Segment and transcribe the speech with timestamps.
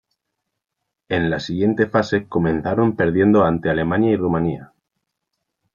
[1.09, 4.73] En la siguiente fase comenzaron perdiendo ante Alemania y Rumanía.